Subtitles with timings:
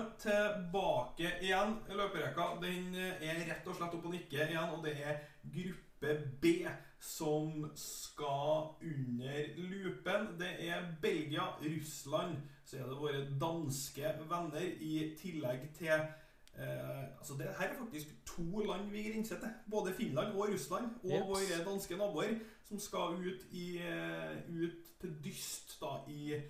[0.00, 2.46] Russland tilbake igjen i løperekka.
[2.62, 6.52] Den er rett og slett opp og nikke igjen, og det er gruppe B
[7.00, 10.30] som skal under lupen.
[10.40, 17.36] Det er Belgia, Russland, så er det våre danske venner, i tillegg til eh, altså
[17.38, 19.52] det Her er faktisk to land vi grenser til.
[19.70, 20.94] Både Finland og Russland.
[21.02, 21.28] Og Jeps.
[21.28, 22.38] våre danske naboer,
[22.68, 26.40] som skal ut, i, eh, ut til dyst da i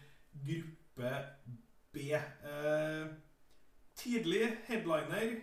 [0.46, 1.16] gruppe
[1.92, 2.14] B.
[2.14, 3.10] Eh,
[4.00, 5.38] tidlig headliner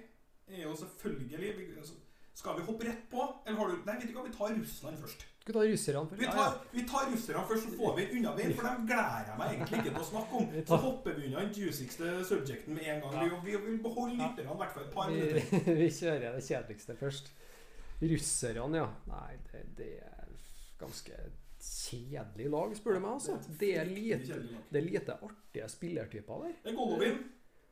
[0.47, 1.93] er jo selvfølgelig vi, altså,
[2.37, 3.23] Skal vi hoppe rett på?
[3.45, 5.25] Eller har du Nei, vet du hva, vi tar Russland først.
[5.47, 6.19] Skal vi ta russerne først?
[6.21, 9.39] Vi tar, vi tar russerne først, så får vi unna veien, for dem gleder jeg
[9.39, 10.49] meg egentlig ikke til å snakke om.
[10.71, 13.15] Så hopper vi unna den juicigste subjecten med en gang.
[13.15, 13.39] Ja.
[13.45, 15.63] Vi, vi vil beholde lytterne i hvert fall et par minutter.
[15.81, 17.31] Vi, kjører det kjedeligste først.
[18.01, 18.89] Russerne, ja.
[19.09, 20.35] Nei, det, det er
[20.83, 21.21] ganske
[21.63, 23.13] kjedelig lag, spør du meg.
[23.15, 23.39] altså.
[23.63, 26.59] Det er lite, det er lite artige spillertyper der.
[26.63, 27.23] Det er Golovin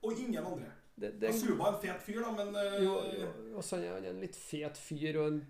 [0.05, 0.71] og ingen andre.
[0.95, 2.75] Det, det, Asuba er en fet fyr, da, men uh...
[2.79, 5.41] jo, jo, også han er- en litt fet fyr og en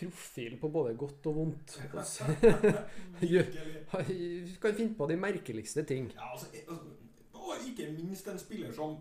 [0.00, 1.74] profil på både godt og vondt.
[1.92, 2.24] Altså.
[3.92, 4.06] Han
[4.62, 6.08] kan finne på de merkeligste ting.
[6.14, 6.94] Ja, altså, eh, altså,
[7.34, 8.96] og ikke minst en spiller som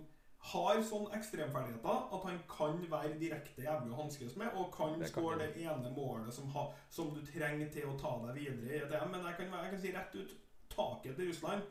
[0.51, 5.37] har sånn ekstremferdigheter at han kan være direkte jævlig å hanskes med, og kan skåre
[5.39, 9.13] det ene målet som, ha, som du trenger til å ta deg videre i ETM.
[9.13, 10.35] Men jeg kan, jeg kan si rett ut
[10.73, 11.63] taket til Russland,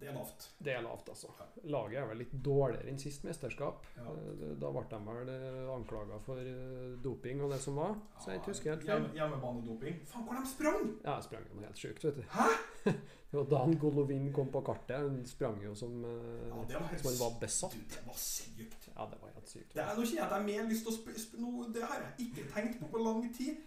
[0.00, 0.46] det er lavt.
[0.64, 1.28] Det er lavt, altså.
[1.68, 3.84] Laget er vel litt dårligere enn sist mesterskap.
[3.98, 4.02] Ja.
[4.14, 5.30] Eh, Da ble de vel
[5.74, 7.94] anklaga for eh, doping og det som var.
[8.24, 8.94] Så jeg husker helt feil.
[8.96, 10.00] Hjemme, hjemmebanedoping.
[10.08, 10.86] Faen, hvor de sprang!
[11.04, 12.22] Ja, jeg sprang jo helt sjukt, vet du.
[12.34, 12.48] Hæ?
[13.30, 14.96] Det var da han Golovin kom på kartet.
[15.04, 17.76] Han sprang jo som, eh, Ja, det var helt som han var Du, besatt.
[17.92, 18.88] det var sykt.
[18.96, 19.74] Ja, det var helt sykt.
[19.76, 21.52] Det er, nå kjenner jeg at jeg har mer lyst til å spørre sp nå,
[21.76, 23.60] Det har jeg ikke tenkt på på lang tid.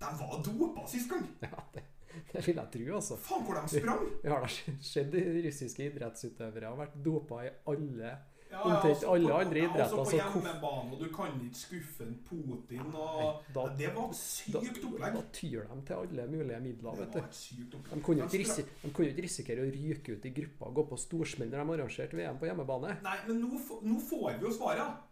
[0.00, 1.26] De var dopa sist gang!
[1.42, 1.82] Ja, det,
[2.32, 3.16] det vil jeg tro, altså.
[3.16, 4.04] Faen, hvor de sprang!
[4.24, 5.14] Vi har da sett
[5.48, 8.14] russiske idrettsutøvere har vært dopa i alle
[8.54, 11.58] Ja, Omtrent også alle andre ja, idretter, Også på hvorf- hjemmebane, og du kan ikke
[11.58, 15.16] skuffe en Putin og Nei, da- Ja, Det var et sykt opplegg.
[15.16, 17.40] da tyr de til alle mulige midler, Det vet
[17.72, 17.78] du.
[17.96, 20.66] De kunne ikke, sprang- risi de kunne jo ikke risikere å ryke ut i gruppa
[20.70, 22.94] og gå på storsmell når de arrangerte VM på hjemmebane.
[23.02, 23.50] Nei, men nå,
[23.82, 25.02] nå får vi jo svaret.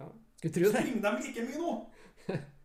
[0.00, 0.08] Ja.
[0.40, 0.82] Skulle tro det.
[0.82, 1.72] Springer de like mye nå?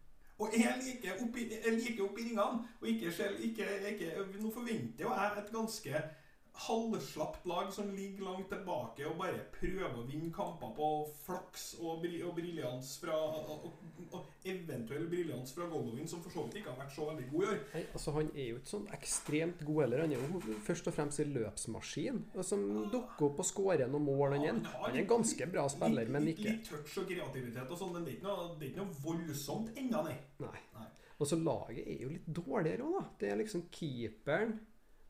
[0.44, 2.64] Og er like oppi, er like oppi ringene.
[2.82, 4.12] Og ikke, selv- ikke, ikke
[4.42, 6.04] Nå forventer jo jeg et ganske
[6.54, 10.90] halvslapt lag som ligger langt tilbake og bare prøver å vinne kamper på
[11.26, 13.66] flaks og, bri- og briljans fra og,
[14.14, 17.44] og, eventuell briljans fra Golovin, som for så vidt ikke har vært så veldig god
[17.44, 17.60] i år.
[17.74, 20.04] Nei, altså Han er jo ikke sånn ekstremt god heller.
[20.06, 24.36] Han er jo først og fremst en løpsmaskin som dukker opp og skårer noen mål.
[24.38, 27.72] Han en- han er en ganske bra spiller, litt, men ikke litt touch og kreativitet
[27.72, 30.18] og sånn, men det er ikke noe, er ikke noe voldsomt ennå, nei.
[30.40, 30.60] Nei.
[30.76, 30.88] Nei.
[31.20, 33.06] Og så laget er jo litt dårligere òg, da.
[33.20, 34.60] Det er liksom keeperen.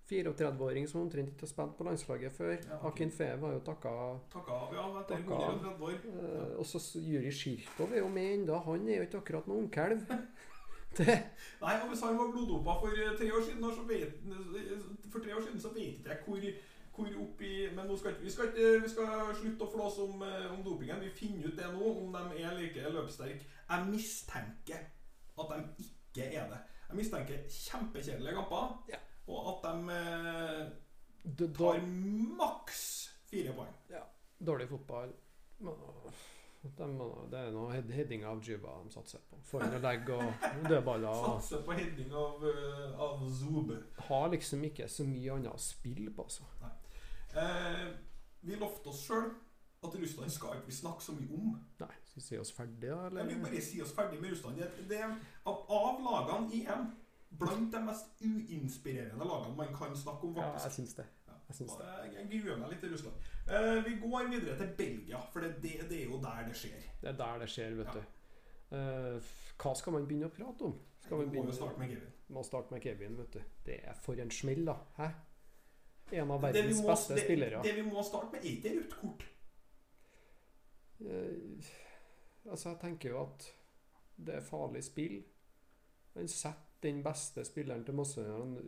[0.09, 2.53] 34-åring som omtrent ikke har spilt på landslaget før.
[2.69, 2.79] Ja.
[2.89, 3.93] Akin Fev har jo takka
[4.33, 5.61] Takka av, ja, etter av.
[5.63, 5.93] 130 år.
[6.23, 8.57] eh, Og så Juri Sjirkov er jo med ennå.
[8.65, 10.03] Han er jo ikke akkurat noen ungkalv.
[11.63, 14.13] Nei, og hvis han var bloddopa for eh, tre år siden, så vet,
[15.11, 16.43] for tre år siden så vet jeg hvor,
[16.95, 18.51] hvor oppi Men nå skal, vi, skal,
[18.83, 21.01] vi skal slutte å flåse om, eh, om dopingen.
[21.01, 23.47] Vi finner ut det nå, om de er like løpssterke.
[23.71, 24.83] Jeg mistenker
[25.39, 26.61] at de ikke er det.
[26.91, 28.99] Jeg mistenker kjempekjedelige kamper, Ja.
[29.27, 31.81] Og at de eh, tar
[32.37, 32.83] maks
[33.29, 33.73] fire poeng.
[34.43, 35.13] Dårlig fotball.
[36.63, 36.87] De,
[37.31, 39.37] det er noe head- heading av Juba de satser på.
[39.43, 41.23] Få og dødballer.
[41.25, 43.71] Satser på heading av, eh, av Zob.
[44.07, 46.43] Har liksom ikke så mye annet å spille på, altså.
[47.35, 47.87] Eh,
[48.41, 49.31] vi lovte oss sjøl
[49.83, 51.55] at Russland skal ikke vi snakke så mye om.
[51.79, 53.07] Nei, skal vi si oss ferdig, da?
[53.07, 53.23] Eller?
[53.23, 54.57] Ja, vi bare si oss ferdig med Russland.
[54.57, 55.01] Det, det
[55.45, 56.85] av, av lagene i EM
[57.39, 60.75] blant de mest uinspirerende lagene man kan snakke om, Ja, jeg faktisk.
[60.75, 61.05] syns det.
[61.47, 61.87] Jeg syns det.
[62.03, 63.15] Jeg, jeg gruer meg litt til Russland.
[63.49, 66.85] Eh, vi går videre til Belgia, for det, det, det er jo der det skjer.
[67.01, 67.93] Det er der det skjer, vet Ja.
[67.93, 68.03] du.
[68.77, 69.33] Eh,
[69.63, 70.79] hva skal man begynne å prate om?
[71.03, 72.13] Skal Vi begynne, må jo starte med Kevin.
[72.29, 73.41] må starte med Kevin, vet du.
[73.65, 74.77] Det er for en smell, da.
[74.97, 75.09] Hæ?
[76.13, 77.61] En av verdens må, beste det, spillere.
[77.63, 79.23] det vi må starte med, er ikke rødt kort.
[81.01, 81.63] Eh,
[82.49, 83.47] altså, jeg tenker jo at
[84.17, 85.23] det er farlig spill.
[86.15, 88.63] Han setter den beste spilleren til Mosseøyene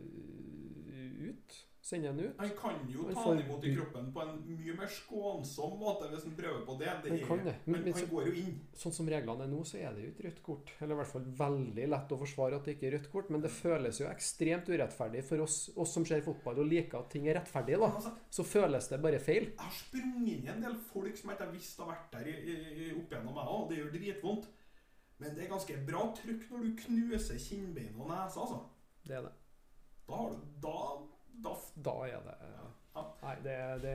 [1.30, 1.62] ut.
[1.86, 2.32] Sende han ut.
[2.38, 5.76] Han kan jo Han ta får han imot i kroppen på en mye mer skånsom
[5.78, 6.94] måte hvis han prøver på det.
[7.04, 7.54] det Han kan det.
[7.64, 8.56] Men, men han går jo inn.
[8.74, 10.72] sånn som reglene er nå, så er det jo ikke rødt kort.
[10.80, 13.30] Eller i hvert fall veldig lett å forsvare at det ikke er rødt kort.
[13.30, 17.12] Men det føles jo ekstremt urettferdig for oss, oss som ser fotball og liker at
[17.14, 17.78] ting er rettferdig.
[17.78, 17.92] da.
[18.00, 19.52] Altså, Så føles det bare feil.
[19.52, 22.32] Jeg har sprunget inn i en del folk som jeg ikke visst har vært der
[22.34, 23.68] i, i, opp gjennom meg òg.
[23.70, 24.50] Det gjør dritvondt.
[25.18, 28.58] Men det er ganske bra trykk når du knuser kinnbein og nese, altså.
[29.06, 29.34] Det er det.
[30.06, 30.76] Da har du Da,
[31.44, 31.54] da
[31.84, 32.66] Da er det ja.
[32.96, 33.94] Nei, det, det,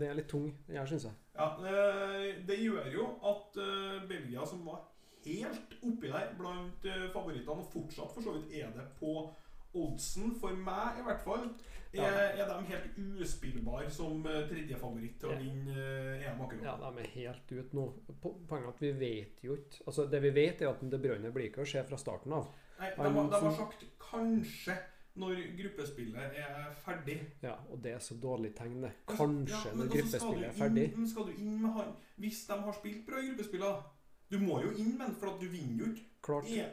[0.00, 1.16] det er litt tung, den her, syns jeg.
[1.36, 4.86] Ja, det, Det gjør jo at uh, Belgia, som var
[5.26, 9.26] helt oppi der blant uh, favorittene, og fortsatt for så vidt er det på
[9.74, 11.46] oddsen, for meg i hvert fall,
[11.92, 16.76] er, er de helt uspillbare som eh, tredjefavoritt til å vinne eh, EM akkurat Ja,
[16.80, 17.84] de er helt ute nå.
[18.22, 21.50] Poenget at vi vet jo ikke Altså, Det vi vet, er at De Bruyne blir
[21.50, 22.48] ikke å se fra starten av.
[22.80, 24.78] Nei, de, de har sagt kanskje
[25.20, 27.18] når gruppespillet er ferdig.
[27.42, 28.86] Ja, Og det er så dårlig tegn.
[28.88, 30.86] Altså, Kanskje ja, når altså gruppespillet er ferdig.
[30.96, 33.90] Men skal du inn med han Hvis de har spilt bra i gruppespillet
[34.32, 36.06] Du må jo inn med den, for du vinner jo ikke.
[36.22, 36.70] Klart, Er-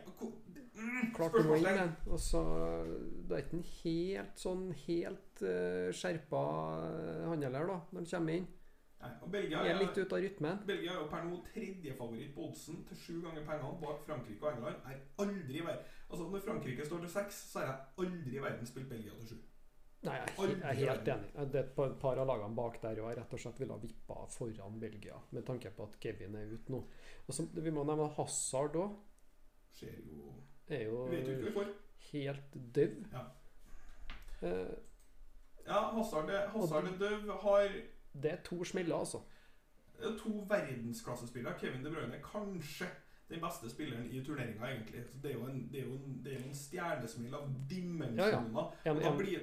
[0.79, 1.91] mm, klart du må inn med den.
[2.07, 2.43] Og så
[3.27, 6.43] Det er ikke en helt sånn helt uh, skjerpa
[7.27, 8.47] handler da, når du kommer inn.
[8.99, 10.57] Nei, og Belgia Er litt ute av rytmen.
[10.67, 14.57] Belgia er jo per nå tredjefavoritt på oddsen til sju ganger pengene bak Frankrike og
[14.57, 14.81] England.
[14.85, 15.63] Er aldri i
[16.09, 19.27] Altså Når Frankrike står til seks, så har jeg aldri i verden spilt Belgia til
[19.29, 19.37] sju.
[20.07, 21.31] Nei, jeg er, jeg er helt enig.
[21.51, 23.81] Det er et par, av lagene bak der og jeg rett og slett ville ha
[23.83, 26.79] vippa foran Belgia, med tanke på at Kevin er ute nå.
[27.27, 28.93] Og så, Vi må nevne Hazard òg.
[29.75, 30.29] Ser jo
[30.69, 31.65] Er jo vet jo ikke hva
[32.11, 32.95] helt døv.
[33.11, 33.25] Ja.
[34.41, 34.77] Eh,
[35.67, 37.29] Ja, Hazard, er- er døv.
[37.41, 37.67] Har
[38.21, 39.19] det er to smeller, altså.
[40.17, 41.59] to verdensklassespillere.
[41.59, 42.87] Kevin De Bruyne er kanskje
[43.29, 45.03] den beste spilleren i turneringa, egentlig.
[45.05, 47.49] Så det er jo en, det er jo en, det er jo en stjernesmell av
[47.69, 48.71] dimensjoner.
[48.85, 49.39] En, Og da en, blir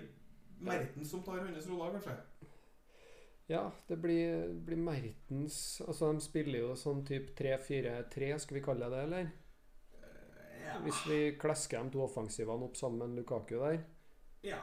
[0.58, 2.17] Mertens som tar hans rolle, kanskje.
[3.49, 8.88] ja, det blir, blir Mertens Altså, de spiller jo sånn type 3-4-3, skal vi kalle
[8.91, 9.31] det, eller?
[10.00, 10.79] Eh, Ja.
[10.82, 13.79] Hvis vi klesker de to offensivene opp sammen med Lukaku der.
[14.43, 14.62] Ja,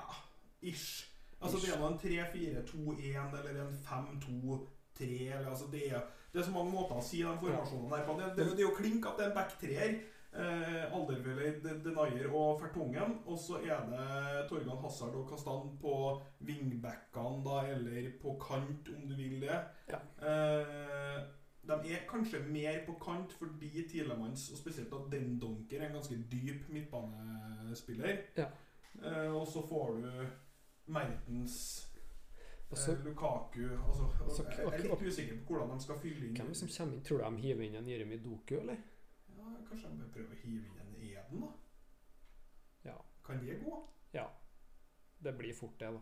[0.62, 1.06] ish.
[1.40, 1.66] Altså Ish.
[1.66, 6.02] Det er nå en 3-4-2-1 eller en 5-2-3 eller altså det er,
[6.34, 8.18] det er så mange måter å si de formasjonene der på.
[8.20, 9.96] Det, det, det er jo klink at det er en back-treer.
[10.36, 13.20] Eh, Alderweireld, De- Denayer og Fertungen.
[13.26, 19.08] Og så er det Torgan Hazard og Kastan på wingbackene, da, eller på kant, om
[19.08, 19.60] du vil det.
[19.90, 20.00] Ja.
[20.26, 21.22] Eh,
[21.68, 25.94] de er kanskje mer på kant fordi Tilemanns, og spesielt at Den Donker, er en
[26.00, 28.18] ganske dyp midtbanespiller.
[28.38, 28.46] Ja.
[29.04, 30.28] Eh, og så får du
[30.88, 31.90] Mertens
[32.72, 36.36] Og eh, Lukaku altså, så- Jeg er litt usikker på hvordan de skal fylle inn
[36.36, 37.04] Hvem som kommer inn?
[37.04, 38.78] Tror du de hiver inn en Jeremy Doku, eller?
[39.74, 41.48] Kanskje de bør prøve å hive inn en Eden, da?
[42.86, 42.98] Ja.
[43.26, 43.78] Kan det gå?
[44.14, 44.28] Ja.
[45.24, 46.02] Det blir fort det, da.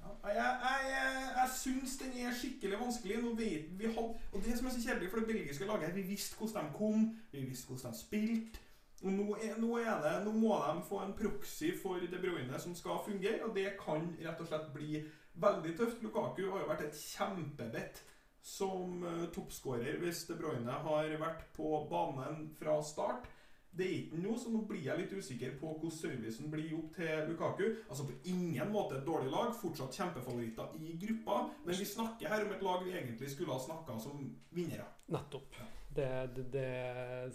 [0.00, 3.18] Ja, jeg jeg, jeg, jeg syns den er skikkelig vanskelig.
[3.38, 6.06] Vet vi had, Og det som er så kjedelig for det belgiske laget her, Vi
[6.14, 8.64] visste hvordan de kom, vi visste hvordan de spilte.
[9.02, 12.60] Og nå, er, nå, er det, nå må de få en proxy for De Bruyne
[12.60, 15.04] som skal fungere, og det kan rett og slett bli
[15.34, 16.02] veldig tøft.
[16.02, 18.02] Lukaku har jo vært et kjempebett
[18.42, 23.30] som uh, toppskårer hvis De Bruyne har vært på banen fra start.
[23.72, 26.90] Det er ikke noe, så nå blir jeg litt usikker på hvordan servicen blir opp
[26.98, 27.62] til Lukaku.
[27.86, 31.38] Altså På ingen måte et dårlig lag, fortsatt kjempefavoritter i gruppa.
[31.64, 34.90] Men vi snakker her om et lag vi egentlig skulle ha snakka som vinnere.
[35.14, 35.56] Nettopp.
[35.92, 36.68] Det, det, det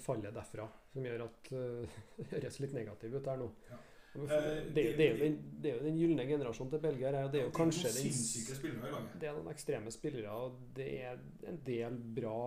[0.02, 3.50] fallet derfra som gjør at uh, det høres litt negativt ut her nå.
[3.72, 3.82] Ja.
[4.18, 7.26] Eh, Det, er jo den, den gylne generasjonen til Belgia.
[7.26, 9.22] og Det er jo kanskje den sinnssyke spillere i laget.
[9.22, 12.40] Det er noen ekstreme spillere, og det er en del bra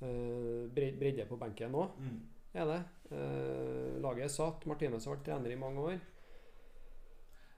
[0.00, 1.84] uh, bredde på benken nå.
[1.98, 2.18] Mm.
[2.54, 2.80] Er det.
[3.10, 4.66] Uh, laget er satt.
[4.66, 6.02] Martinez har vært trener i mange år.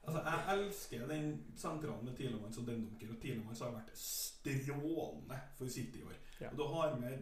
[0.07, 3.11] Altså, Jeg elsker den sentralen med Tilemanns og Dendunker.
[3.11, 6.19] Og Tilemanns har vært strålende for City i år.
[6.41, 6.51] Ja.
[6.51, 7.19] Og Du har med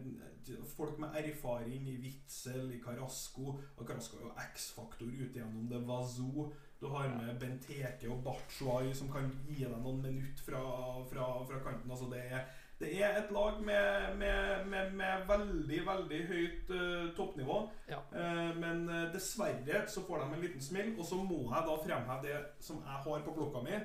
[0.77, 3.61] folk med erfaring i Witzel, i Carasco.
[3.77, 6.53] Og Carasco er jo X-faktor ut igjennom det Vazou.
[6.81, 10.61] Du har med Benteke og Bachuay som kan gi deg noen minutter fra,
[11.09, 11.91] fra, fra kanten.
[11.91, 12.43] Altså det er,
[12.81, 17.61] det er et lag med, med, med, med veldig, veldig høyt uh, toppnivå.
[17.89, 18.03] Ja.
[18.13, 20.93] Uh, men eh, dessverre så får de en liten smell.
[20.99, 23.81] Og så må jeg da fremheve det som jeg har på blokka mi.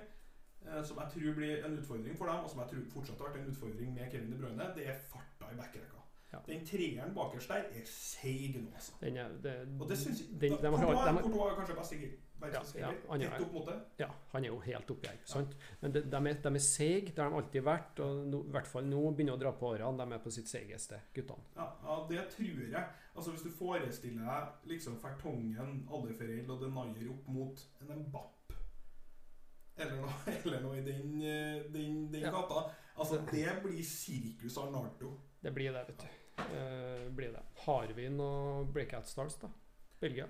[0.67, 3.29] Eh, Som jeg tror blir en utfordring for dem, og som jeg tror fortsatt har
[3.31, 4.71] vært en utfordring med Kevin De Bruyne.
[4.75, 5.95] Det er farta i backrekka.
[6.31, 6.37] Ja.
[6.45, 8.93] Den treeren bakerst der er seig nå, altså.
[9.01, 12.01] Den er, det, Og det syns jeg den, de har, Courtois er kanskje best i
[12.39, 12.79] Ja, verdensmester.
[12.79, 13.73] ja, Rett opp mot det.
[13.99, 15.17] ja, han er jo helt oppi her.
[15.25, 15.57] Sant?
[15.81, 17.11] Men de, de er, de seige.
[17.15, 17.99] Det har de alltid vært.
[18.05, 19.97] Og no, i hvert fall nå begynner å dra på årene.
[20.05, 21.43] De er på sitt seigeste, guttene.
[21.57, 22.85] Ja, ja, det tror jeg.
[23.15, 28.38] Altså Hvis du forestiller deg liksom Fertongen, Alderferil og Denayer opp mot en Mbapp eller
[30.09, 32.31] noe, eller noe i den, eh, den, den Ja.
[32.35, 32.65] gata
[32.99, 35.13] Altså Det blir sirkus Arnardo.
[35.39, 36.43] Det blir det, vet du.
[36.57, 37.43] Eh, blir det.
[37.65, 39.47] Har vi noe breakout stars, da?
[40.01, 40.27] Belgia?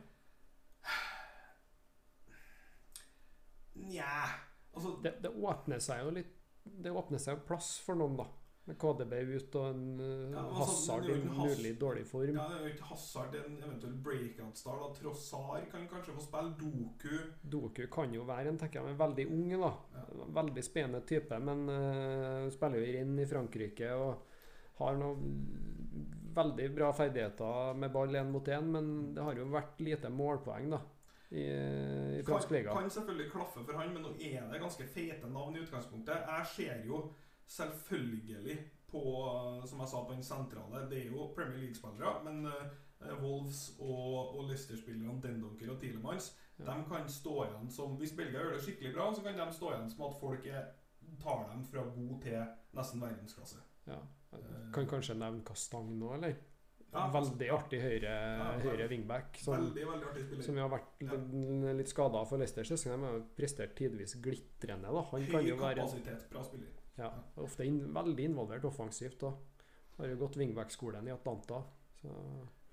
[3.73, 4.29] Nja
[4.73, 8.25] Altså Det, det åpner seg jo litt Det åpner seg jo plass for noen, da.
[8.69, 12.35] Med KDB ut og en uh, Ja, altså, Hazard i mulig dårlig form.
[12.37, 14.83] Ja, det er jo ikke Hazard en eventuell breakout-star.
[14.99, 16.53] Trossar kan kanskje få spille.
[16.59, 19.55] Doku Doku kan jo være en tenker jeg, men veldig ung.
[19.65, 19.73] da.
[19.97, 20.05] Ja.
[20.41, 24.29] Veldig spennende type, men uh, spiller jo i Rennes i Frankrike og
[24.79, 25.33] har noen
[26.35, 30.69] veldig bra ferdigheter med ball én mot én, men det har jo vært lite målpoeng
[30.71, 30.79] da,
[31.31, 31.45] i,
[32.19, 32.75] i fransk kan, liga.
[32.75, 36.29] kan selvfølgelig klaffe for han, men nå er det ganske feite navn i utgangspunktet.
[36.29, 37.09] Jeg ser jo
[37.49, 38.57] selvfølgelig
[38.91, 39.01] på,
[39.69, 44.35] som jeg sa, på den sentrale Det er jo Premier League-spillere, men uh, Wolves og,
[44.37, 46.65] og Leicester-spillerne Dendonker og Tilemans Ja.
[46.73, 49.69] de kan stå igjen som Hvis Belgia gjør det skikkelig bra, så kan de stå
[49.73, 50.65] igjen som at folk er,
[51.23, 52.41] tar dem fra god til
[52.75, 53.61] nesten verdensklasse.
[53.87, 53.99] Ja.
[54.75, 56.35] Kan kanskje nevne Kastang nå, eller?
[56.91, 59.37] Ja, veldig artig høyre, Ja, høyre wingback.
[59.37, 60.43] Som, Veldig, veldig artig spiller.
[60.43, 61.73] som jo har vært Ja.
[61.77, 62.63] litt skada for Leicester.
[62.63, 64.89] De har jo prestert tidvis glitrende.
[64.91, 65.01] da.
[65.11, 66.67] Han kan Høy jo være kapasitet, bra spiller.
[66.99, 67.09] Ja,
[67.43, 69.23] ofte inn, veldig involvert offensivt.
[69.23, 71.63] og Har jo gått wingback-skolen i Atlanta.
[72.01, 72.13] Så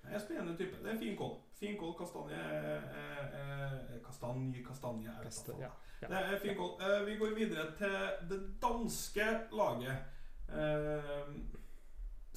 [0.01, 0.83] Det er en spennende type.
[0.83, 1.35] Det er fin kål.
[1.59, 2.97] Fin kål, kastanje eh,
[3.41, 5.71] eh, Kastanje, kastanje er beste, ja.
[6.01, 6.07] ja.
[6.07, 6.75] Det er fin kål.
[6.79, 9.97] Eh, vi går videre til det danske laget.
[10.47, 11.33] Eh,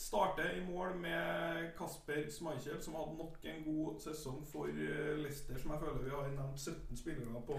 [0.00, 5.58] starter i mål med Kasper Schmeichel, som hadde nok en god sesong for eh, Leicester,
[5.58, 7.58] som jeg føler vi har nevnt 17 spillere på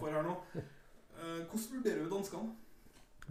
[0.00, 0.36] for her nå.
[0.54, 2.54] Eh, hvordan vurderer du danskene?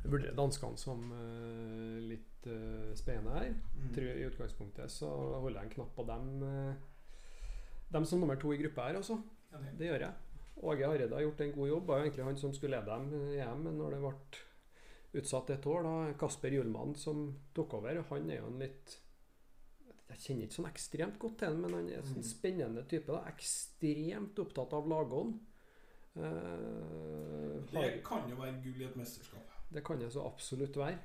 [0.04, 3.52] Vurderer danskene som uh, litt uh, spennende her.
[3.76, 3.90] Mm.
[3.96, 5.10] Tror I utgangspunktet så
[5.44, 7.50] holder jeg en knapp på dem, uh,
[7.92, 9.20] dem som nummer to i gruppa her, altså.
[9.54, 9.74] Enig.
[9.78, 10.14] Det gjør jeg.
[10.62, 11.84] Åge Hareide har gjort en god jobb.
[11.84, 15.66] Det Var jo egentlig han som skulle lede dem hjem når det ble utsatt et
[15.68, 18.98] år, da Kasper Hjulmann som tok over, han er jo en litt
[20.12, 22.30] Jeg kjenner ikke sånn ekstremt godt til han, men han er en sånn Mm.
[22.32, 23.08] spennende type.
[23.12, 25.40] da, Ekstremt opptatt av lagånd.
[26.16, 29.51] Uh, Det kan jo være gull i et mesterskap.
[29.72, 31.00] Det kan jeg så absolutt være.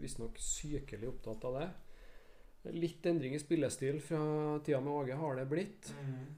[0.00, 1.68] Visstnok sykelig opptatt av det.
[2.76, 4.18] Litt endring i spillestil fra
[4.66, 5.88] tida med Åge har det blitt.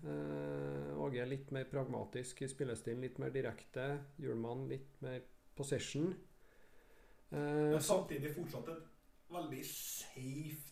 [0.06, 3.88] Eh, Åge er litt mer pragmatisk i spillestilen, litt mer direkte.
[4.22, 5.20] Hjulmann litt mer
[5.58, 6.12] possession.
[7.32, 7.38] Eh,
[7.74, 8.86] Men samtidig fortsatt et
[9.32, 10.68] veldig safe,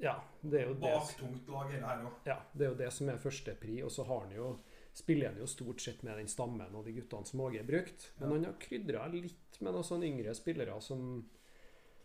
[0.00, 2.12] ja, det jo det, baktungt lag her òg.
[2.26, 3.80] ja, det er jo det som er førstepri.
[3.84, 4.50] Og så har han jo
[4.98, 8.08] spiller han jo stort sett med den stammen og de guttene som Åge har brukt.
[8.18, 11.04] Men han har krydra litt med noen sånne yngre spillere som,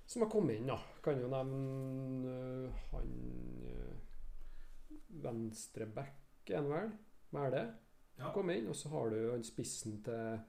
[0.05, 0.69] som har kommet inn.
[0.69, 0.77] da.
[1.05, 3.13] Kan jo nevne øh, han
[3.73, 3.95] øh,
[5.23, 6.15] Venstreback,
[6.49, 6.93] er han vel?
[7.33, 7.71] Er?
[8.19, 8.29] Ja.
[8.35, 10.39] Kom inn, og så har du han spissen til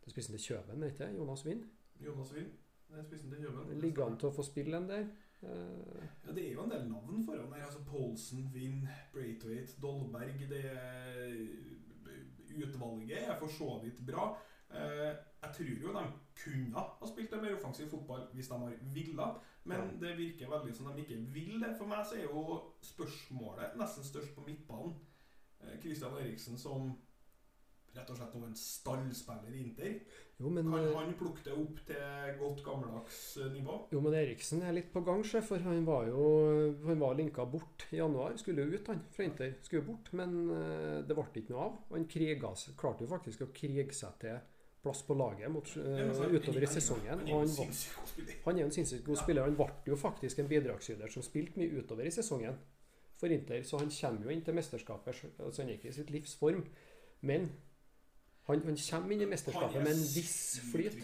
[0.00, 1.66] til spissen til Kjøben, ikke Jonas Wind.
[2.00, 2.52] Jonas Wind.
[2.96, 3.74] Er spissen til Kjøben.
[3.82, 5.04] Ligger han til å få spille en der.
[5.42, 7.64] Eh, Ja, det er jo en del navn foran her.
[7.66, 10.40] altså Polsen, Wind, Braithwaite, Dolberg.
[10.48, 11.36] Det er
[12.80, 14.38] Utvalget er for så vidt bra.
[14.70, 16.04] Eh, jeg tror jo de
[16.44, 19.26] kunne ha spilt en mer offensiv fotball hvis de har villa,
[19.64, 21.74] men det virker veldig som de ikke vil det.
[21.78, 24.94] For meg så er jo spørsmålet nesten størst på midtbanen.
[25.60, 26.92] Kristian Christian Eriksen som
[27.96, 29.94] rett og slett noen en stallspiller i Inter.
[30.40, 33.78] jo, men Kan eh, han plukke det opp til godt gammeldags eh, nivå?
[33.92, 36.22] Jo, men Eriksen er litt på gang, for han var jo
[36.86, 38.36] han var linka bort i januar.
[38.38, 39.56] Skulle jo ut, han, fra Inter.
[39.62, 41.76] Skulle jo bort, men eh, det ble ikke noe av.
[41.92, 44.40] Han kriga, klarte jo faktisk å krige seg til
[44.80, 47.18] plass på laget mot, uh, utover i sesongen.
[47.20, 49.44] Han Og han, var- han er en sinnssykt god spiller.
[49.44, 52.56] Han ble jo faktisk en bidragsyter som spilte mye utover i sesongen
[53.20, 55.20] for Inter, så han kommer jo inn til mesterskapet.
[55.36, 56.62] Altså, han er ikke i sitt livs form,
[57.20, 57.50] men
[58.50, 60.40] han, han kommer inn i mesterskapet er med en viss
[60.70, 61.02] flyt.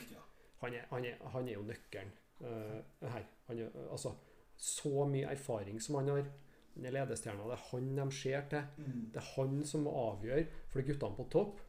[0.63, 2.11] Han er, han er, han er jo nøkkelen
[2.43, 2.81] uh,
[3.13, 3.29] her.
[3.51, 4.15] Han er, altså,
[4.57, 6.29] så mye erfaring som han har.
[6.77, 7.47] Han er ledestjerna.
[7.49, 8.83] Det er han de ser til.
[8.83, 9.07] Mm.
[9.15, 11.63] Det er han som avgjør for guttene på topp.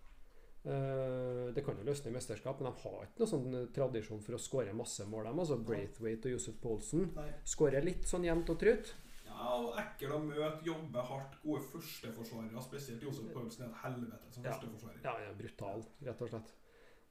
[0.68, 4.24] Uh, det kan jo løsne i mesterskap, men de har ikke noen sånn eh, tradisjon
[4.24, 5.30] for å skåre masse mål.
[5.30, 7.06] De, altså Braithwaite og Josef Poulsen
[7.48, 8.92] skårer litt sånn jevnt og trutt.
[9.38, 12.62] Ja, og ekkel å møte, jobbe hardt, gode førsteforsvarere.
[12.66, 14.52] Spesielt Josef Paulsen er et helvete som Ja.
[14.52, 15.04] førsteforsvarer.
[15.04, 16.56] Ja, ja, brutal, rett og slett.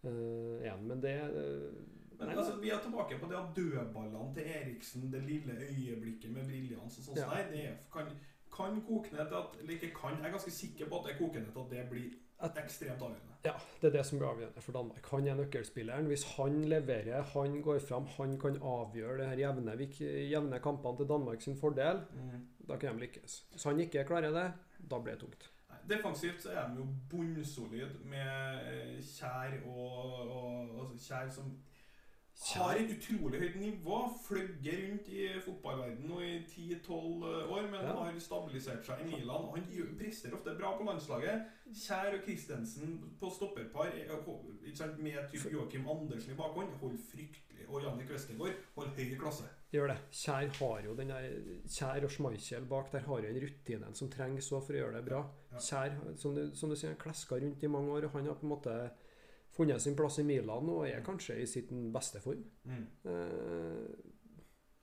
[0.07, 1.73] Uh, en, men det uh,
[2.19, 6.47] Men altså, vi er tilbake på det at dødballene til Eriksen, det lille øyeblikket med
[6.47, 7.27] briljans og sånn, Ja.
[7.31, 8.11] nei, det kan,
[8.53, 11.19] kan koke ned til at Eller ikke kan, jeg er ganske sikker på at det
[11.19, 12.11] koker ned til at det blir
[12.63, 13.36] ekstremt avgjørende.
[13.47, 15.09] Ja, det er det som blir avgjørende for Danmark.
[15.13, 16.09] Han er nøkkelspilleren.
[16.11, 19.77] Hvis han leverer, han går fram, han kan avgjøre det her jevne,
[20.31, 22.03] jevne kampene til Danmark sin fordel,
[22.69, 23.45] da kan de lykkes.
[23.53, 24.49] Hvis han ikke klarer det,
[24.91, 25.51] da blir det tungt.
[25.87, 31.53] Defensivt så er de jo bunnsolid med eh, Kjær og, og altså Kjær som
[32.45, 33.99] har et utrolig høyt nivå.
[34.27, 37.95] Fløgger rundt i fotballverdenen nå i 10-12 år, men Ja.
[38.05, 39.49] har stabilisert seg i Milan.
[39.55, 41.47] Han presterer ofte bra på landslaget.
[41.75, 47.43] Kjær og Christensen på stopperpar er- sant, med typ Joakim Andersen i bakhånd holder fryktelig
[47.69, 49.45] Og Jannik Westergaard holder høy klasse.
[49.73, 49.97] Gjør det.
[50.13, 51.09] Kjær har jo den
[51.67, 55.05] Kjær og Schmeichel bak der har jo den rutinen som trengs for å gjøre det
[55.09, 55.25] bra.
[55.59, 58.43] Kjær, som du, som du sier, kleska rundt i mange år, og han har på
[58.45, 58.91] en måte
[59.57, 62.45] funnet sin plass i Milan og er kanskje i sin beste form.
[62.65, 62.87] Mm.
[63.05, 64.13] Eh,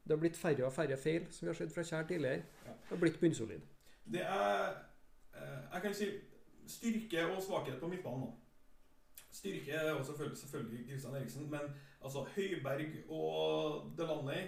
[0.03, 2.43] Det har blitt færre og færre feil, som vi har sett fra Kjær tidligere.
[2.65, 2.71] Ja.
[2.71, 3.61] Det har blitt bunnsolid.
[4.11, 4.73] Det er
[5.35, 6.09] eh, Jeg kan si
[6.67, 8.33] styrke og svakhet på midtbanen nå.
[9.31, 11.61] Styrke er jo selvfølgelig, selvfølgelig Kristian Eriksen, men
[12.03, 14.43] altså Høiberg og Delaney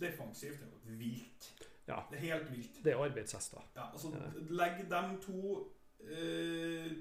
[0.00, 1.52] defensivt er jo vilt.
[1.88, 2.00] Ja.
[2.10, 2.84] Det er helt vilt.
[2.84, 3.62] Det er arbeidshester.
[3.76, 4.08] Ja, altså.
[4.50, 5.68] Legg dem to
[6.00, 6.92] eh,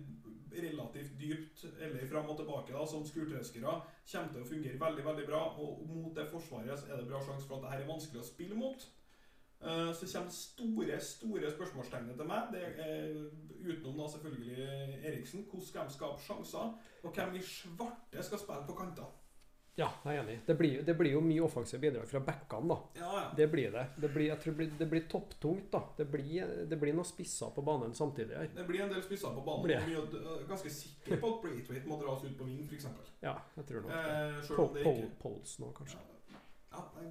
[0.54, 3.76] relativt dypt eller fram og tilbake da, som skurtrøskere,
[4.12, 5.44] kommer til å fungere veldig veldig bra.
[5.62, 8.24] Og mot det forsvaret så er det bra sjanse for at det her er vanskelig
[8.24, 8.88] å spille mot.
[9.62, 12.54] Eh, så kommer store store spørsmålstegnet til meg.
[12.54, 13.12] Det er
[13.62, 14.70] Utenom da selvfølgelig
[15.06, 15.46] Eriksen.
[15.50, 16.72] Hvordan skal de skape sjanser?
[17.04, 19.21] Og hvem i svarte skal spille på kanter?
[19.80, 20.34] Ja, jeg er enig.
[20.46, 22.78] Det blir, det blir jo mye offensive bidrag fra backene, da.
[23.00, 23.24] Ja, ja.
[23.38, 23.86] Det blir det.
[24.04, 25.82] Det blir, jeg tror det blir, det blir topptungt, da.
[25.98, 28.50] Det blir, det blir noen spisser på banen samtidig her.
[28.56, 29.72] Det blir en del spisser på banen.
[29.72, 32.90] Jeg er ganske sikker på at Braithwaite må dras ut på ving, f.eks.
[33.24, 33.96] Ja, jeg tror nok.
[33.96, 36.04] Eh, selv det ikke Poles nå, kanskje.
[36.72, 37.08] Ja, nei,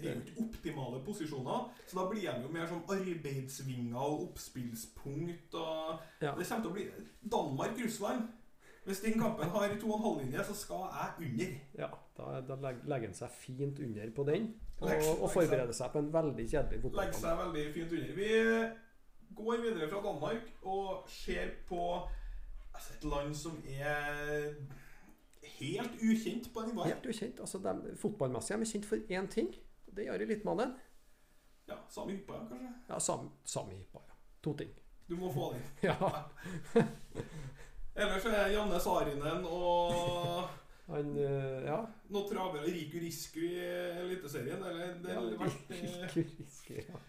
[0.00, 4.26] Det er jo ikke optimale posisjoner, så da blir de jo mer som arbeidsvinger og
[4.30, 5.54] oppspillspunkt.
[5.54, 6.34] og Ja.
[6.36, 6.90] Det kommer til å bli
[7.36, 8.28] Danmark-Russland.
[8.84, 11.50] Hvis den kampen har to og en halv linje, så skal jeg under.
[11.78, 12.56] Ja, da, da
[12.88, 14.46] legger han seg fint under på den,
[14.80, 17.20] og, Legger- og forbereder seg på en veldig kjedelig Legger fotballkamp.
[17.22, 18.14] seg veldig fint under.
[18.16, 18.30] Vi
[19.36, 21.82] går videre fra Danmark og ser på
[22.74, 24.54] altså, et land som er
[25.60, 26.84] helt ukjent på nivå.
[26.88, 27.40] Helt ukjent.
[27.40, 29.52] altså de, Fotballmessig er de kjent for én ting.
[29.96, 30.74] Det gjør Littmannen.
[31.68, 32.68] Ja, Samme Hippa, kanskje?
[32.88, 34.14] Ja, Sam, Sami Hippa, ja.
[34.42, 34.70] To ting.
[35.08, 35.62] Du må få den.
[35.82, 35.94] Ja,
[38.00, 40.48] Ellers er Janne Sarinen og
[40.90, 41.76] han eh, Ja.
[42.10, 43.58] noen travere Riku Risku i
[44.02, 44.62] Eliteserien.
[44.66, 47.02] Eller det ja vært, eh, ja.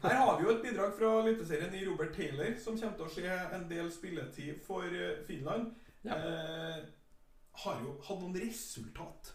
[0.00, 3.10] Her har vi jo et bidrag fra Eliteserien i Robert Taylor, som kommer til å
[3.18, 5.74] se en del spilletid for eh, Finland.
[6.06, 6.16] Ja.
[6.16, 6.78] Eh,
[7.64, 9.34] har jo hatt noen resultat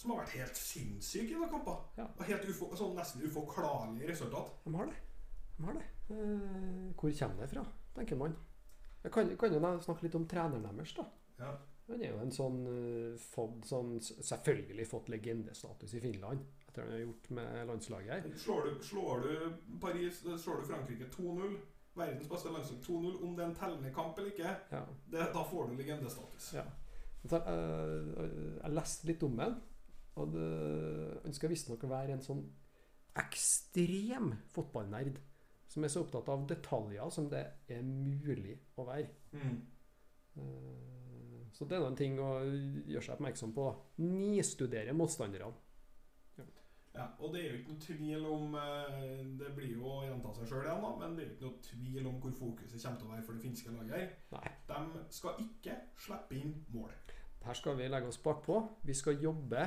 [0.00, 1.80] som har vært helt sinnssyke i noen kamper.
[2.00, 2.06] Ja.
[2.26, 4.54] Helt ufo, sånn nesten uforklarlige resultat.
[4.64, 5.00] De har det.
[5.56, 5.88] De har det.
[6.10, 7.64] Eh, hvor kommer det fra,
[7.96, 8.36] tenker man.
[9.02, 11.06] Jeg kan, kan jo snakke litt om treneren deres, da.
[11.40, 11.52] Ja.
[11.90, 16.92] Han er jo en sånn, eh, fått, sånn Selvfølgelig fått legendestatus i Finland etter han
[16.94, 18.36] har gjort med landslaget her.
[18.38, 21.56] Slår du, slår du Paris, slår du Frankrike 2-0,
[21.98, 24.84] verdens beste landslag 2-0, om det er en tellende kamp eller ikke, Ja.
[25.10, 26.52] det, da får du legendestatus.
[26.54, 26.62] Ja.
[27.26, 29.58] Så, eh, jeg leste litt om ham,
[30.14, 30.46] og det,
[31.24, 32.44] han skal visstnok være en sånn
[33.18, 35.18] ekstrem fotballnerd.
[35.70, 39.08] Som er så opptatt av detaljer som det er mulig å være.
[39.38, 39.58] Mm.
[40.36, 43.64] Eh, Så det er en ting å gjøre seg oppmerksom på.
[44.02, 45.52] Nistudere motstanderne.
[46.90, 50.32] Ja, og det er jo ikke noe tvil om eh, Det blir jo å gjenta
[50.34, 52.98] seg sjøl igjen, da, men det er jo ikke noe tvil om hvor fokuset kommer
[52.98, 53.92] til å være for det finske laget.
[53.94, 54.08] her.
[54.34, 54.50] Nei.
[54.72, 56.90] De skal ikke slippe inn mål.
[57.46, 58.58] Her skal vi legge oss bakpå.
[58.90, 59.62] Vi skal jobbe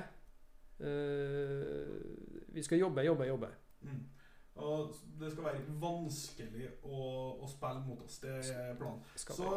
[0.84, 1.96] eh,
[2.54, 3.50] Vi skal jobbe, jobbe, jobbe.
[3.88, 4.04] Mm.
[4.56, 6.98] Og det skal være vanskelig å,
[7.42, 8.20] å spille mot oss.
[8.22, 9.00] Det er planen.
[9.18, 9.50] Så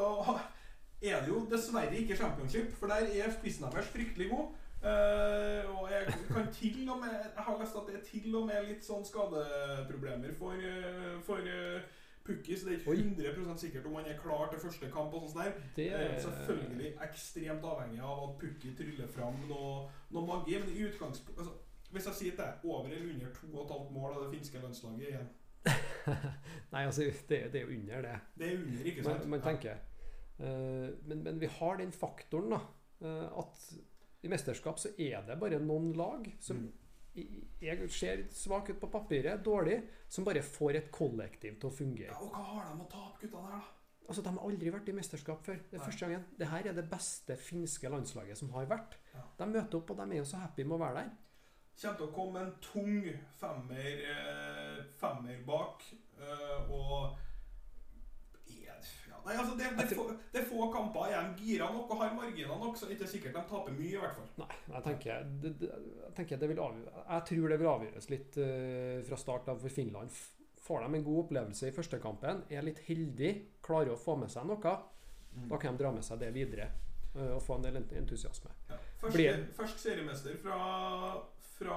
[1.02, 4.54] er det jo dessverre ikke championship, for der er spissen deres fryktelig god.
[4.86, 8.44] Eh, og jeg kan til og med Jeg har lest at det er til og
[8.46, 11.80] med litt sånn skadeproblemer for, eh, for uh,
[12.26, 15.14] Pukki, så det er ikke 100 sikkert om han er klar til første kamp.
[15.14, 15.52] og sånt der.
[15.76, 20.58] Det er er selvfølgelig ekstremt avhengig av at Pukki tryller fram noe, noe magi.
[20.58, 21.54] Men i utgangspunktet altså,
[21.92, 25.28] Hvis jeg sier til deg over eller under 2,5 mål av det finske landslaget igjen
[26.72, 28.16] Nei, altså, det, det er jo under det.
[28.38, 29.24] Det er under, ikke sant?
[29.26, 29.78] Man, man tenker.
[30.38, 32.60] Uh, men, men vi har den faktoren da,
[32.96, 33.58] Uh, at
[34.24, 36.62] i mesterskap så er det bare noen lag som
[37.16, 37.42] Mm.
[37.60, 42.14] jeg ser svak ut på papiret, dårlig, som bare får et kollektiv til å fungere.
[42.14, 43.60] Ja, og hva har de å tape, guttene her, da?
[44.08, 45.60] Altså, De har aldri vært i mesterskap før.
[45.70, 45.86] Det er Nei.
[45.90, 46.24] første gangen.
[46.38, 48.96] Det her er det beste finske landslaget som har vært.
[49.14, 49.22] Ja.
[49.38, 51.10] De møter opp, og de er jo så happy med å være der.
[51.76, 53.02] Kommer til å komme en tung
[53.40, 55.82] femmer, eh, femmer bak.
[56.16, 57.16] Eh, og
[58.46, 58.76] ja,
[59.26, 61.08] Nei, altså, det, det, er få, det er få kamper.
[61.10, 61.32] igjen.
[61.40, 64.14] gira nok og har marginer nok, så er ikke sikkert de taper mye, i hvert
[64.14, 64.28] fall.
[64.38, 68.38] Nei, jeg tenker det, det, jeg, tenker det avgjøre, jeg tror det vil avgjøres litt
[68.38, 70.14] uh, fra start av for Finland.
[70.66, 73.32] Får de en god opplevelse i første kampen, er litt heldig,
[73.66, 74.76] klarer å få med seg noe,
[75.36, 75.50] Mm.
[75.50, 76.70] da kan de dra med seg det videre
[77.12, 78.48] uh, og få en del entusiasme.
[78.70, 78.78] Ja.
[79.02, 80.56] Først, Blir- først seriemester fra,
[81.56, 81.76] fra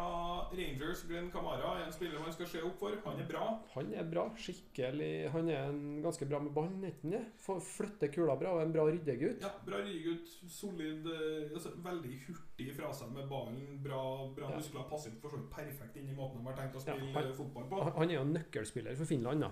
[0.51, 2.95] Rangers, Glenn Camara, er en spiller man skal se opp for.
[3.05, 3.45] Han er bra.
[3.75, 4.25] Han er bra.
[4.35, 7.25] Skikkelig Han er en ganske bra med ballen, er?
[7.39, 9.41] Flytter kula bra og er en bra ryddegutt.
[9.41, 10.27] Ja, Bra ryddegutt.
[10.51, 13.79] solid eh, altså, Veldig hurtig fra seg med ballen.
[13.83, 14.01] Bra,
[14.35, 14.57] bra Ja.
[14.57, 14.83] muskler.
[14.89, 17.23] Passer for så vidt perfekt inn i måten de har tenkt å Ja, spille han-
[17.31, 17.83] eh, fotball på.
[17.97, 19.51] Han er jo en nøkkelspiller for Finland, da.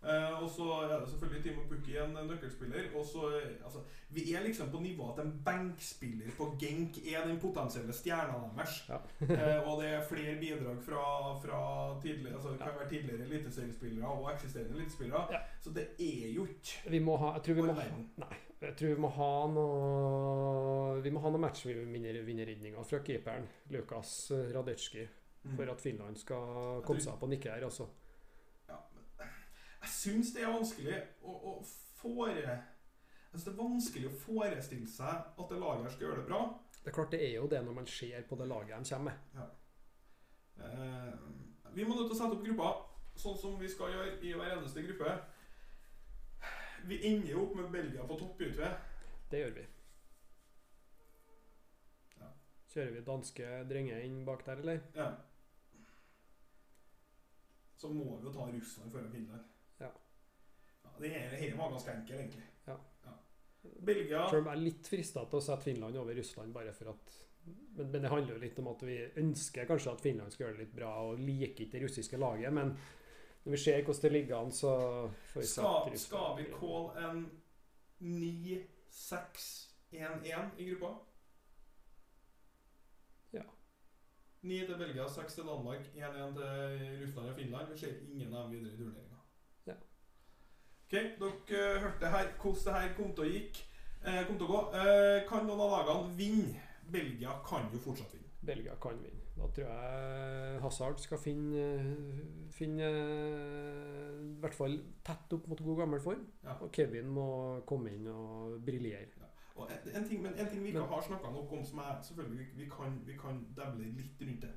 [0.00, 2.86] Eh, og så er det selvfølgelig Timo Pukki, en nøkkelspiller.
[2.96, 7.26] Og så, eh, altså, vi er liksom på nivå at en benkspiller på Genk er
[7.28, 8.78] den potensielle stjerna deres.
[8.88, 8.96] Ja.
[8.96, 11.04] uh, og det er flere bidrag fra,
[11.44, 11.60] fra
[12.02, 15.26] tidligere altså, Det kan være tidligere eliteseriespillere og eksisterende elitespillere.
[15.32, 15.38] Ja.
[15.60, 17.74] Så det er jo ikke Vi må ha Jeg tror vi må.
[18.24, 18.40] Nei.
[18.60, 25.08] Jeg tror vi må ha noe Vi må ha noen matchvinnerredninger fra keeperen, Lukas Radetsjki,
[25.42, 25.56] Mm.
[25.56, 27.86] for at Finland skal komme seg opp og nikke her, altså.
[29.80, 31.52] Ja, jeg syns det er vanskelig å, å
[32.00, 32.58] fore...
[33.30, 36.40] Altså det er vanskelig å forestille seg at det laget skal gjøre det bra.
[36.80, 39.18] Det er klart det er jo det når man ser på det laget de kommer
[39.36, 39.50] med.
[40.60, 41.12] Eh,
[41.76, 42.80] vi må nødt til å sette opp grupper,
[43.22, 45.14] sånn som vi skal gjøre i hver eneste gruppe.
[46.90, 48.72] Vi ender jo opp med Belgia på topp, vi ikke?
[49.30, 49.66] Det gjør vi.
[52.18, 52.32] Ja.
[52.74, 54.82] Kjører vi danske drenger inn bak der, eller?
[54.96, 55.10] Ja.
[57.78, 59.44] Så må vi jo ta Russland foran Finland.
[61.00, 61.16] Ja.
[61.16, 62.46] ja det her var ganske enkel, egentlig.
[62.66, 62.76] Ja.
[63.80, 66.94] Belgia Selv om jeg er litt frista til å sette Finland over Russland, bare for
[66.94, 67.18] at
[67.76, 70.56] men, men det handler jo litt om at vi ønsker kanskje at Finland skal gjøre
[70.58, 72.50] det litt bra, og liker ikke det russiske laget.
[72.52, 72.68] Men
[73.44, 74.70] når vi ser hvordan det ligger an, så
[75.32, 77.18] får vi skal, sette skal vi call calle en
[78.00, 80.90] 9-6-1-1 i gruppa?
[83.32, 83.46] Ja.
[84.42, 86.48] 9 til Belgia, 6 til Danmark, 1-1 til
[87.04, 87.72] Russland og Finland.
[87.72, 89.09] Vi ser ingen av dem videre i turneringa.
[90.92, 90.98] Ja.
[90.98, 93.60] Ok, dere eh, hørte her hvordan det her kom til å gikk.
[94.04, 94.60] Eh, kom til å gå.
[94.80, 96.62] Eh, kan noen av lagene vinne?
[96.90, 98.30] Belgia kan jo fortsatt vinne.
[98.42, 99.18] Belgia kan vinne.
[99.36, 101.66] Da tror jeg Hazard skal finne,
[102.52, 104.74] finne eh, I hvert fall
[105.06, 106.26] tett opp mot god gammel form.
[106.44, 106.56] Ja.
[106.60, 107.28] Og Kevin må
[107.68, 109.28] komme inn og briljere.
[109.60, 111.78] Og en, en ting, men en ting vi ikke Men- har snakka nok om, som
[111.84, 114.52] er selvfølgelig vi kan, vi kan devle litt rundt det.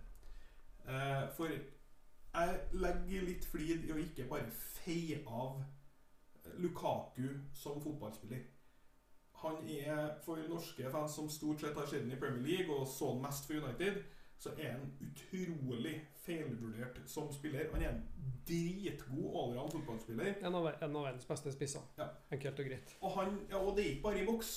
[0.88, 5.62] Eh, for jeg legger litt flid i å ikke bare feie av
[6.58, 8.44] Lukaku som fotballspiller.
[9.44, 12.88] Han er for norske fans som stort sett har sett ham i Premier League og
[12.88, 14.04] så han mest for United,
[14.40, 17.70] så er han utrolig feilvurdert som spiller.
[17.74, 18.04] Han er en
[18.48, 20.36] dritgod allround fotballspiller.
[20.42, 21.84] En av, en av verdens beste spisser.
[21.98, 22.08] Ja.
[22.32, 22.96] Enkelt og greit.
[23.02, 24.54] Og, han, ja, og det er ikke bare i boks.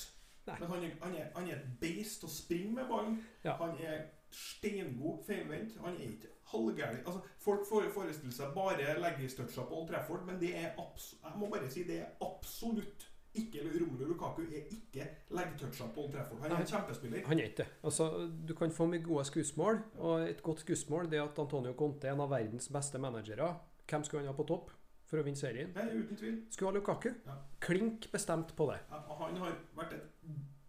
[0.59, 3.19] Men han er, han, er, han er et beist å springe med ballen.
[3.43, 3.57] Ja.
[3.61, 5.77] Han er steingod feilvendt.
[5.83, 7.03] Han er ikke halvgæren.
[7.03, 11.49] Altså, folk får forestille seg bare leggingstoucher på Old Trafford, men det er jeg må
[11.51, 15.03] bare si det er absolutt ikke Romelu Lukaku er ikke
[15.35, 16.39] leggtoucher på Old Trafford.
[16.41, 17.25] Han er en kjempespiller.
[17.27, 17.67] Han er ikke det.
[17.83, 18.07] Altså,
[18.47, 22.07] du kan få mye gode skussmål, og et godt skussmål det er at Antonio Conte
[22.07, 23.51] er en av verdens beste managere.
[23.87, 24.73] Hvem skulle han ha på topp
[25.07, 25.71] for å vinne serien?
[25.75, 26.37] Nei, uten tvil.
[26.51, 27.09] Skulle ha Lukaku.
[27.25, 27.37] Ja.
[27.63, 28.79] Klink bestemt på det.
[28.91, 30.27] Ja, Han har vært et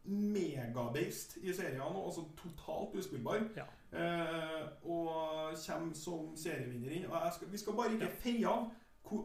[0.09, 3.43] megabeist i serien nå, altså totalt uspillbar.
[3.59, 3.67] Ja.
[3.93, 7.09] Eh, og kommer som serievinner inn.
[7.35, 8.21] Skal, vi skal bare ikke Ja.
[8.23, 8.71] feie av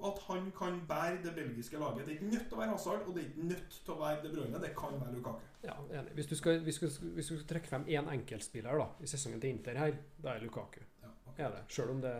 [0.07, 2.05] at han kan bære det belgiske laget.
[2.05, 3.99] Det er ikke nødt til å være Hazard, og det er ikke nødt til å
[3.99, 4.61] være De Bruyne.
[4.61, 5.39] Det kan være Lukaku.
[5.63, 5.73] Ja.
[6.13, 9.07] Hvis du skal, hvis du skal, hvis du skal trekke frem én enkeltspiller da, i
[9.07, 10.79] sesongen til Inter her, da er Lukaku.
[11.03, 11.43] Ja, okay.
[11.43, 11.63] Er det.
[11.67, 12.15] Selv om det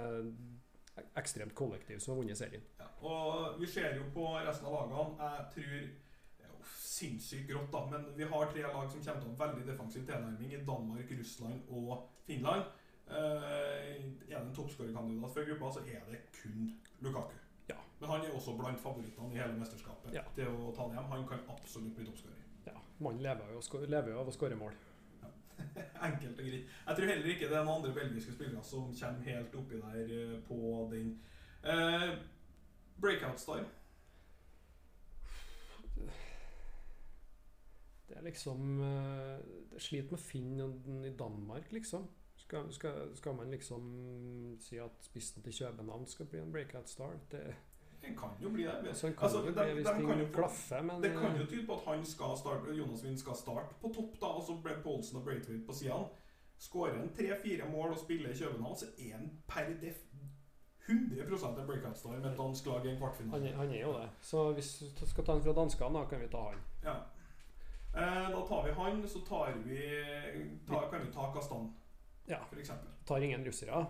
[1.16, 2.64] ekstremt kollektiv som har vunnet serien.
[2.80, 5.30] Ja, og vi ser jo på resten av lagene.
[5.38, 5.92] Jeg tror
[6.94, 7.80] Sinnssykt grått, da.
[7.90, 11.10] Men vi har tre lag som kommer til å ha veldig defensiv tilnærming i Danmark,
[11.20, 12.70] Russland og Finland.
[13.10, 16.70] Eh, er det en toppskårerkandidat for gruppa, så er det kun
[17.02, 17.34] Lukaku.
[17.68, 17.80] Ja.
[18.00, 20.22] Men han er også blant favorittene i hele mesterskapet Ja.
[20.36, 21.10] til å ta det hjem.
[21.12, 22.40] Han kan absolutt bli toppskårer.
[22.68, 24.72] Ja, Mannen lever jo, lever jo av å skåre mål.
[26.08, 26.66] Enkelt og greit.
[26.88, 30.12] Jeg tror heller ikke det er noen andre belgiske spillere som kommer helt oppi der
[30.18, 31.14] eh, på den.
[31.64, 32.10] Eh,
[33.02, 33.64] breakout star.
[38.08, 42.10] Det er liksom Det Jeg sliter med å finne den i Danmark, liksom.
[42.38, 43.86] Skal, skal, skal man liksom
[44.62, 47.16] si at spissen til København skal bli en breakout star?
[47.32, 47.56] Det,
[48.04, 48.88] Den kan jo bli det.
[48.88, 51.48] altså, kan Altså, jo bli hvis de ting jo klaffer, men Det kan jo eh,
[51.50, 54.58] tyde på at han skal starte, Jonas Wind skal starte på topp, da, og så
[54.64, 56.06] ble Paulsen og Braithwaite på sidene.
[56.60, 59.98] Skårer han tre-fire mål og spiller i København, så er han per def
[60.88, 63.48] 100 en breakout-star med dansk lag i en kvartfinale.
[63.48, 64.10] Han, han er jo det.
[64.22, 66.60] Så hvis du skal ta han fra danskene, da kan vi ta han.
[66.84, 66.96] Ja.
[67.96, 69.80] Eh, da tar vi han, så tar vi
[70.68, 71.74] ta, Kan vi ta Kastan,
[72.28, 72.38] Ja.
[72.52, 72.72] f.eks.
[73.08, 73.86] Tar ingen russere.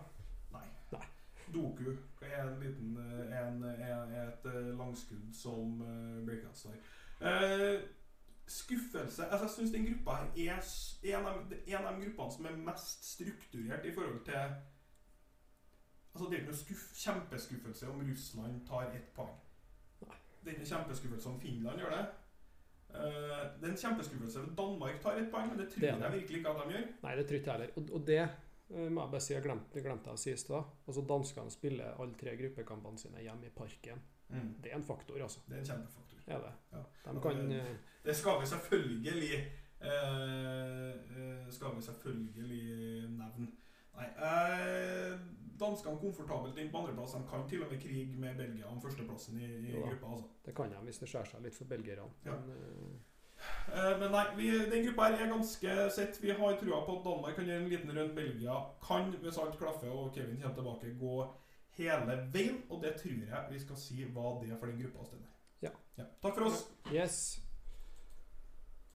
[1.53, 6.77] Doku er en liten eh, en, er et eh, langskudd som uh, breakout-star.
[7.21, 7.81] Eh,
[8.47, 12.45] skuffelse altså Jeg syns den gruppa her er en av, en av de gruppene som
[12.45, 14.33] er mest strukturert i forhold til
[16.13, 19.37] Altså Det er ikke noe skuff, kjempeskuffelse om Russland tar ett poeng.
[20.43, 22.03] Det er ikke kjempeskuffelse om Finland gjør det.
[22.93, 22.99] Uh,
[23.57, 26.37] det er en kjempeskuffelse om Danmark tar ett poeng, men det tror Det jeg virkelig
[26.37, 26.85] ikke at de gjør.
[27.03, 27.73] Nei, det tror ikke jeg heller.
[27.75, 28.19] Og, og det
[28.73, 30.63] må jeg bare si, jeg glemte, glemte jeg å si i stad.
[30.87, 34.01] Altså, danskene spiller alle tre gruppekampene sine hjemme i parken.
[34.33, 35.39] Det er en faktor, altså.
[35.47, 36.23] Det er en kjempefaktor.
[36.27, 36.53] Er det.
[36.71, 36.83] Ja.
[37.13, 39.35] De kan det- eh, Det skal vi selvfølgelig
[39.81, 43.47] eh, eh, Skal vi selvfølgelig nevne.
[43.93, 45.19] Nei eh,
[45.59, 47.13] Danskene komfortabelt inn på andreplass.
[47.13, 50.07] De kan til og med krige med Belgia om førsteplassen i, i Jo gruppa.
[50.15, 50.27] altså.
[50.45, 52.09] Det kan de hvis det skjærer seg litt for belgierne.
[52.25, 52.31] Ja.
[52.31, 52.99] Men, eh, Eh,
[53.99, 56.19] men nei, vi, den gruppa her er ganske sett.
[56.21, 58.57] Vi har trua på at Danmark kan gjøre en liten rundt Belgia.
[58.87, 61.15] Kan, hvis alt klaffer og Kevin kommer tilbake, gå
[61.77, 62.61] hele veien.
[62.69, 65.07] Og det tror jeg vi skal si hva det er for den gruppa.
[65.61, 65.73] Ja.
[65.97, 66.03] Ja.
[66.21, 66.67] Takk for oss.
[66.93, 67.42] yes.